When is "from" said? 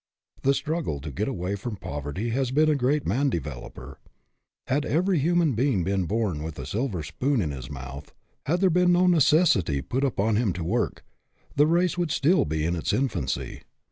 1.55-1.75